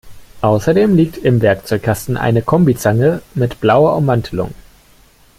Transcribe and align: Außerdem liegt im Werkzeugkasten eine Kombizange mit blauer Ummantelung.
Außerdem 0.41 0.95
liegt 0.95 1.17
im 1.17 1.43
Werkzeugkasten 1.43 2.17
eine 2.17 2.41
Kombizange 2.41 3.21
mit 3.35 3.61
blauer 3.61 3.95
Ummantelung. 3.95 4.51